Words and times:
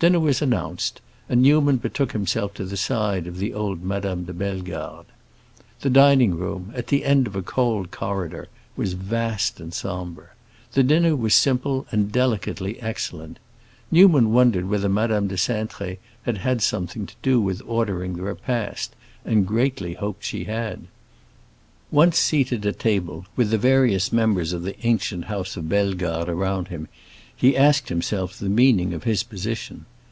Dinner 0.00 0.20
was 0.20 0.40
announced, 0.40 1.00
and 1.28 1.42
Newman 1.42 1.78
betook 1.78 2.12
himself 2.12 2.54
to 2.54 2.64
the 2.64 2.76
side 2.76 3.26
of 3.26 3.38
the 3.38 3.52
old 3.52 3.82
Madame 3.82 4.22
de 4.26 4.32
Bellegarde. 4.32 5.08
The 5.80 5.90
dining 5.90 6.36
room, 6.36 6.72
at 6.76 6.86
the 6.86 7.04
end 7.04 7.26
of 7.26 7.34
a 7.34 7.42
cold 7.42 7.90
corridor, 7.90 8.46
was 8.76 8.92
vast 8.92 9.58
and 9.58 9.74
sombre; 9.74 10.28
the 10.74 10.84
dinner 10.84 11.16
was 11.16 11.34
simple 11.34 11.84
and 11.90 12.12
delicately 12.12 12.80
excellent. 12.80 13.40
Newman 13.90 14.30
wondered 14.32 14.68
whether 14.68 14.88
Madame 14.88 15.26
de 15.26 15.34
Cintré 15.34 15.98
had 16.22 16.38
had 16.38 16.62
something 16.62 17.04
to 17.04 17.16
do 17.20 17.40
with 17.40 17.60
ordering 17.66 18.14
the 18.14 18.22
repast 18.22 18.94
and 19.24 19.48
greatly 19.48 19.94
hoped 19.94 20.22
she 20.22 20.44
had. 20.44 20.86
Once 21.90 22.16
seated 22.20 22.64
at 22.64 22.78
table, 22.78 23.26
with 23.34 23.50
the 23.50 23.58
various 23.58 24.12
members 24.12 24.52
of 24.52 24.62
the 24.62 24.76
ancient 24.86 25.24
house 25.24 25.56
of 25.56 25.68
Bellegarde 25.68 26.30
around 26.30 26.68
him, 26.68 26.86
he 27.40 27.56
asked 27.56 27.88
himself 27.88 28.36
the 28.40 28.48
meaning 28.48 28.92
of 28.92 29.04
his 29.04 29.22
position. 29.22 29.86